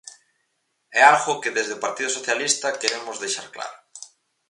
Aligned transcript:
É 0.99 1.01
algo 1.13 1.33
que 1.41 1.53
desde 1.57 1.73
o 1.75 1.83
Partido 1.85 2.09
Socialista 2.17 2.77
queremos 2.81 3.21
deixar 3.23 3.47
claro. 3.55 3.77